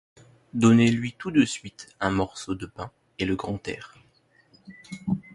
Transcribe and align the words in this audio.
Donnez-lui 0.55 1.13
tout 1.13 1.29
de 1.29 1.45
suite 1.45 1.89
un 1.99 2.09
morceau 2.09 2.55
de 2.55 2.65
pain 2.65 2.89
et 3.19 3.25
le 3.25 3.35
grand 3.35 3.67
air. 3.67 3.93